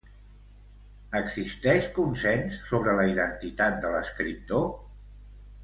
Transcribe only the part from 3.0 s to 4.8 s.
la identitat de l'escriptor?